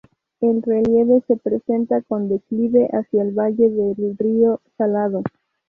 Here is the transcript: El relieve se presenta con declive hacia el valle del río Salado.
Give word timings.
El 0.39 0.63
relieve 0.63 1.21
se 1.27 1.37
presenta 1.37 2.01
con 2.01 2.27
declive 2.27 2.87
hacia 2.87 3.21
el 3.21 3.33
valle 3.33 3.69
del 3.69 4.17
río 4.17 4.59
Salado. 4.75 5.21